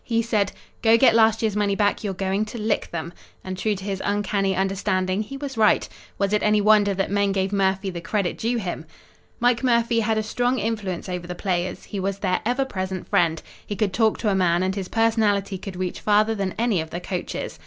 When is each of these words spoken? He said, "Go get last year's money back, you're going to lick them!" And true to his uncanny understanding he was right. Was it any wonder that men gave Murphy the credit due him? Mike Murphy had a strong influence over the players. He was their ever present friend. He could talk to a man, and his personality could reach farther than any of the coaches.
He 0.03 0.23
said, 0.23 0.51
"Go 0.81 0.97
get 0.97 1.13
last 1.13 1.43
year's 1.43 1.55
money 1.55 1.75
back, 1.75 2.03
you're 2.03 2.15
going 2.15 2.43
to 2.45 2.57
lick 2.57 2.89
them!" 2.89 3.13
And 3.43 3.55
true 3.55 3.75
to 3.75 3.83
his 3.83 4.01
uncanny 4.03 4.55
understanding 4.55 5.21
he 5.21 5.37
was 5.37 5.59
right. 5.59 5.87
Was 6.17 6.33
it 6.33 6.41
any 6.41 6.59
wonder 6.59 6.95
that 6.95 7.11
men 7.11 7.31
gave 7.31 7.53
Murphy 7.53 7.91
the 7.91 8.01
credit 8.01 8.35
due 8.35 8.57
him? 8.57 8.87
Mike 9.39 9.63
Murphy 9.63 9.99
had 9.99 10.17
a 10.17 10.23
strong 10.23 10.57
influence 10.57 11.07
over 11.07 11.27
the 11.27 11.35
players. 11.35 11.83
He 11.83 11.99
was 11.99 12.17
their 12.17 12.41
ever 12.47 12.65
present 12.65 13.07
friend. 13.09 13.43
He 13.63 13.75
could 13.75 13.93
talk 13.93 14.17
to 14.17 14.29
a 14.29 14.33
man, 14.35 14.63
and 14.63 14.73
his 14.73 14.87
personality 14.89 15.59
could 15.59 15.75
reach 15.75 15.99
farther 15.99 16.33
than 16.33 16.55
any 16.57 16.81
of 16.81 16.89
the 16.89 16.99
coaches. 16.99 17.59